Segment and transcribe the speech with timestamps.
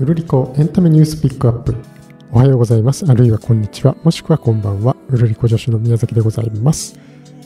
[0.00, 1.76] うるりこエンタメニュースピックアップ。
[2.32, 3.04] おはようございます。
[3.06, 3.94] あるいはこんにちは。
[4.02, 4.96] もしくはこんばんは。
[5.10, 6.98] うるりこ助手の宮崎でございます。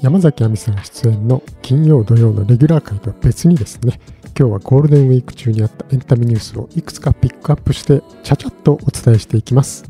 [0.00, 4.00] 山崎亜美さん出演の金曜土曜のレギュラー会とは別にですね
[4.34, 9.84] 今日はゴールデンウィーク中にあったエンタメニュースをいくつかピックアップしてちゃちゃっとお伝えしていきます。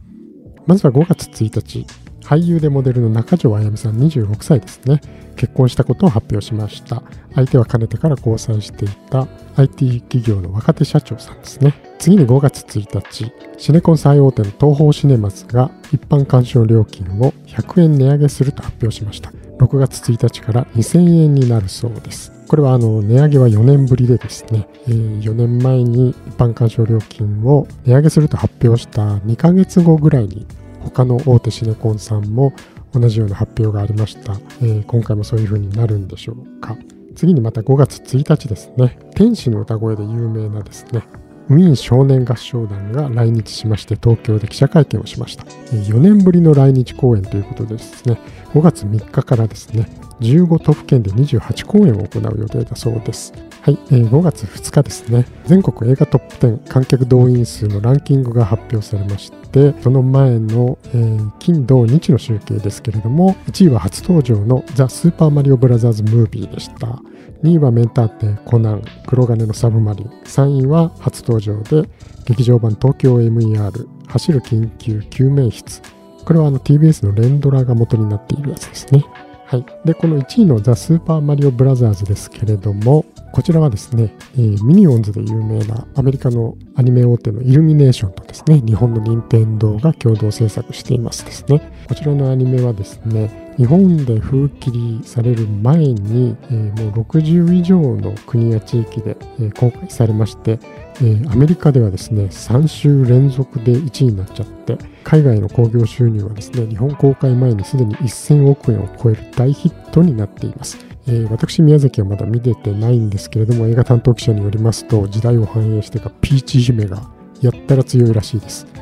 [0.66, 1.86] まずは5月1日。
[2.28, 5.00] 俳優でモデルの中条あやみさん26歳ですね。
[5.34, 7.02] 結婚したことを発表しました。
[7.34, 11.72] 相手はかねてから交際していた IT 企業の若手社長さんですね。
[11.98, 19.30] 次に5月1日シネコン最大手の東宝シネマズが一般鑑賞料金を100円値上げすると発表しました。
[19.58, 22.30] 6月1日から2000円になるそうです。
[22.46, 30.46] これはあの値上げは4年ぶりでですね、え、4年前に一般鑑賞料金を値上げすると発表した2ヶ月後ぐらいに
[30.90, 32.52] 他の大手シネコンさんも
[32.92, 36.76] 同じような発表がありました、えー、今回もそういう風になるんでしょうか。
[37.14, 38.98] 次にまた5月1日ですね。
[39.14, 41.02] 天使の歌声で有名なですね。
[41.48, 45.44] ウィーン少年合唱団が来日しまして東京で記者会見をしました。
[45.44, 48.20] 4年ぶりの来日公演ということでですね。
[48.52, 49.88] 5月3日からですね。
[50.20, 53.32] 15都府県で28公演を行う予定だそうです。
[53.62, 55.26] はい、えー、5月2日ですね。
[55.46, 67.00] 全国映画トップ10観客動員数のランキングが発表されましてその前の、えー、金土日の集計ですけれども1位は初登場のザ・スーパーマリオブラザーズ・ムービーでした。
[67.42, 70.06] 2位はメンターテコナン黒金のサブマリン。
[70.24, 71.88] 3位は初登場で
[72.26, 75.82] 劇場版東京 MER 走る緊急救命室。
[76.24, 79.04] これはあの TBS の連ドラが元になっているやつですね。
[79.48, 79.64] はい。
[79.82, 91.72] で、この1位のザ・スーパーマリオブラザーズですけれども、こちらはですね、えー、ミニオンズで有名なアメリカのアニメ大手のイルミネーションとですね、日本の任天堂が共同制作していますですね。
[91.88, 100.60] こちらのアニメはですね、日本で封切りされる前に、えー、もう60以上の国や地域で、えー、公開されまして、
[100.98, 110.78] えー、アメリカではですね3週連続で1位になっちゃって海外の興行収入はですね日本公開前にすでに1000億円を超える大ヒットになっています、
[111.08, 117.10] えー、私宮崎はまだ見れてないんですけれども映画担当記者によりますと時代を反映してかピーチ姫が
[117.40, 118.77] やったら強いらしいです。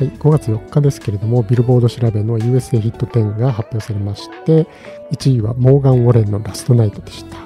[0.00, 4.66] はい、5月4日ですけれども、ビルボード調べの USA ヒット10が発表されまして、
[5.12, 7.36] 1位はモーガン・ウォレンのラストナイトでした。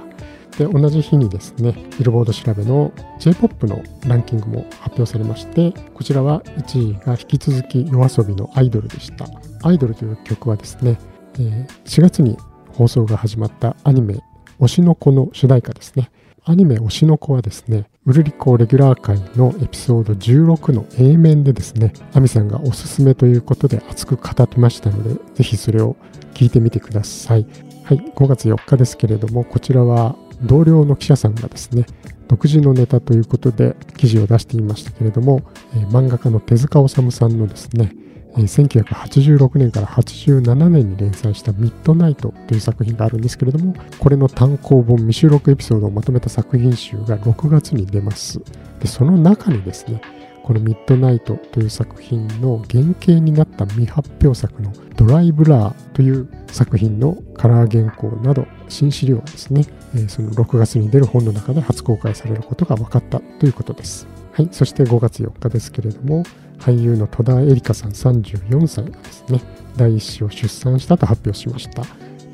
[0.56, 9.26] で同じ日にですねビルボード調べの J-POP のランキングも発表されましてこちらは1位が引き続き yoasobi のアイドルでした
[9.64, 10.96] アイドルという曲はですね、
[11.40, 12.38] え、4月に
[12.68, 14.20] 放送が始まったアニメ
[14.60, 16.12] 推しの子の主題歌ですね
[16.44, 25.96] アニメ推しの子はですね、ウルリコレギュラー会のエピソード16の A 面でですね、アミさんがおすすめということで熱く語ってましたので、ぜひそれを
[26.34, 27.46] 聞いてみてください。
[27.84, 31.86] はい、5月4日ですけれども、こちらは同僚の記者さんがですね
[32.28, 35.40] 独自のネタということで記事を出していましたけれども、
[35.74, 37.90] え、漫画家の手塚治虫さんのですね、
[38.36, 48.40] えー、1986年から87年に連載した「ミッドナイト」という作品があるんですけれどもこれの単行本未収録エピソードをまとめた作品集が6月に出ます
[48.80, 50.00] でその中にですね
[50.44, 59.64] このミッドナイトという作品の原型になった未発表作のドライブラーという作品のカラー原稿など新資料がですね、
[60.06, 64.06] その6月に出る本の中で初公開されることが分かったということです。
[64.34, 66.24] はい、そして5月4日ですけれども、
[66.58, 69.40] 俳優の戸田恵梨香さん34歳がですね、
[69.76, 71.82] 第一子を出産したと発表しました。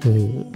[0.07, 0.47] えー、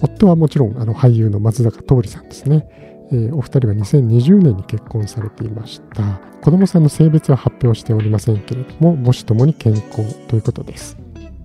[0.00, 2.68] 夫はもちろんあの俳優の松坂桃李さんですね。
[3.12, 10.96] えー、お二人は2020年に結婚されていました子供さんの性別は発表しておりませんけれども母子ともに健康ということです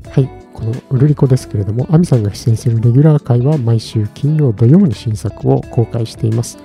[0.10, 6.58] はいこのウルリコですけれどもアミさんが出演するレギュラー会は毎週金曜土曜に新作を公開しています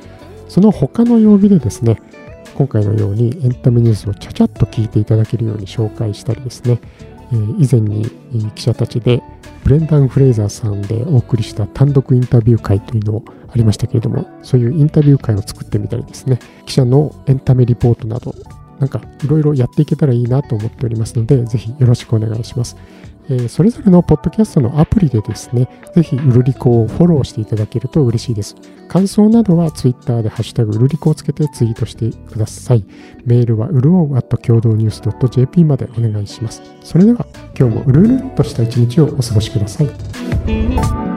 [0.48, 2.00] その他の曜日でですね
[2.54, 6.80] 今回のようにエンタメニュースをちゃちゃっと聞いていただけるように紹介したりですね、
[7.32, 8.08] え、以前に
[8.54, 9.22] 記者たちで
[9.64, 18.34] ブレンダン・フレイザーさんでお送りした単独インタビュー会というのをありましたけれども、そういうインタビュー会を作ってみたりですね、記者のエンタメリポートなど、
[18.78, 22.76] なんかいろいろやっていけたらいいなと思っておりますので、ぜひよろしくお願いします。
[23.28, 28.54] え、それぞれのポッドキャストのアプリでですね、ぜひうるりこをフォローしていただけると嬉しいです。
[28.88, 32.84] 感想などは Twitter でハッシュタグうるりこをつけてツイートしてください。
[33.24, 36.62] メールはうるおう at 共同ニュース .jp までお願いします。
[36.82, 37.26] それでは
[37.58, 41.13] 今日もうるうるとした一日をお過ごしください。